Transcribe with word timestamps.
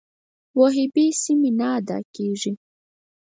وجیبې 0.59 1.05
سمې 1.23 1.51
نه 1.59 1.67
ادا 1.77 1.97
کېږي. 2.15 2.51